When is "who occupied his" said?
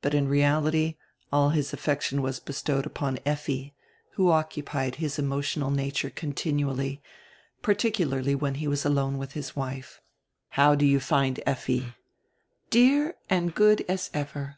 4.12-5.18